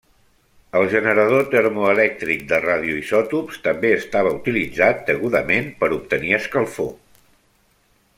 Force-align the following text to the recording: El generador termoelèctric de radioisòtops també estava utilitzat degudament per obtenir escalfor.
El 0.77 0.85
generador 0.91 1.43
termoelèctric 1.55 2.41
de 2.51 2.59
radioisòtops 2.63 3.59
també 3.67 3.91
estava 3.97 4.31
utilitzat 4.39 5.05
degudament 5.11 5.69
per 5.85 5.91
obtenir 5.99 6.33
escalfor. 6.39 6.91